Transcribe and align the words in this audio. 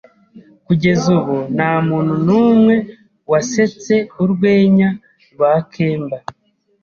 Kugeza 0.65 1.05
ubu, 1.17 1.37
nta 1.55 1.71
muntu 1.87 2.13
numwe 2.25 2.75
wasetse 3.31 3.93
urwenya 4.23 4.89
rwa 5.31 5.53
kemba. 5.73 6.17